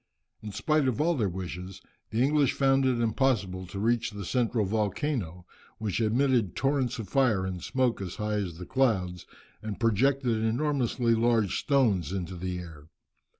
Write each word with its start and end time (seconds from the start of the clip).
In 0.41 0.51
spite 0.51 0.87
of 0.87 0.99
all 0.99 1.13
their 1.13 1.29
wishes, 1.29 1.79
the 2.09 2.23
English 2.23 2.53
found 2.53 2.87
it 2.87 2.99
impossible 2.99 3.67
to 3.67 3.77
reach 3.79 4.09
the 4.09 4.25
central 4.25 4.65
volcano, 4.65 5.45
which 5.77 6.01
emitted 6.01 6.55
torrents 6.55 6.97
of 6.97 7.07
fire 7.07 7.45
and 7.45 7.61
smoke 7.61 8.01
as 8.01 8.15
high 8.15 8.37
as 8.37 8.57
the 8.57 8.65
clouds, 8.65 9.27
and 9.61 9.79
projected 9.79 10.37
enormously 10.43 11.13
large 11.13 11.59
stones 11.59 12.11
into 12.13 12.35
the 12.35 12.57
air. 12.57 12.87